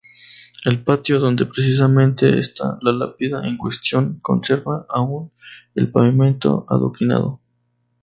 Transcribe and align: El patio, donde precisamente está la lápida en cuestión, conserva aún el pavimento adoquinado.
El 0.65 0.83
patio, 0.83 1.19
donde 1.19 1.45
precisamente 1.45 2.39
está 2.39 2.79
la 2.81 2.91
lápida 2.91 3.47
en 3.47 3.55
cuestión, 3.55 4.17
conserva 4.19 4.87
aún 4.89 5.31
el 5.75 5.91
pavimento 5.91 6.65
adoquinado. 6.69 7.39